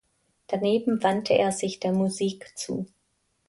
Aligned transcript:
Daneben 0.47 1.03
wandte 1.03 1.35
sie 1.51 1.57
sich 1.59 1.79
der 1.79 1.93
Musik 1.93 2.51
zu. 2.57 2.87